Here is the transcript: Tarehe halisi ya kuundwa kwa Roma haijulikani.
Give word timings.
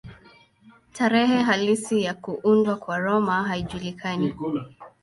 Tarehe 0.93 1.41
halisi 1.41 2.03
ya 2.03 2.13
kuundwa 2.13 2.75
kwa 2.75 2.97
Roma 2.99 3.43
haijulikani. 3.43 4.35